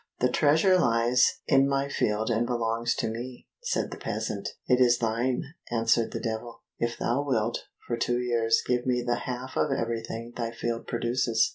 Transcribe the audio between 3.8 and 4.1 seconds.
the